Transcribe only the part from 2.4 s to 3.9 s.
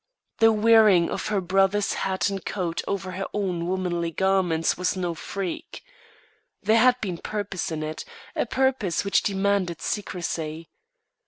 coat over her own